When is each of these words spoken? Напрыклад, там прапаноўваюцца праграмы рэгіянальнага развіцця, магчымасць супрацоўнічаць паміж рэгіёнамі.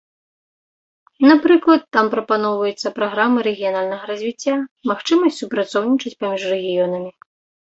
Напрыклад, 1.31 1.81
там 1.97 2.05
прапаноўваюцца 2.13 2.93
праграмы 2.97 3.45
рэгіянальнага 3.49 4.03
развіцця, 4.13 4.55
магчымасць 4.93 5.39
супрацоўнічаць 5.43 6.17
паміж 6.25 6.41
рэгіёнамі. 6.57 7.11